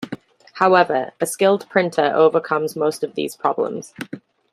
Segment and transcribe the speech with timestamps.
[0.53, 3.93] However, a skilled printer overcomes most of these problems.